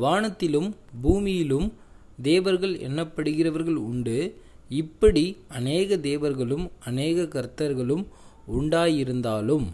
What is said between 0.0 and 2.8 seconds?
வானத்திலும் பூமியிலும் தேவர்கள்